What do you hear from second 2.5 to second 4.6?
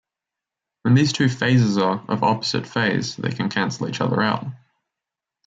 phase they can cancel each other out.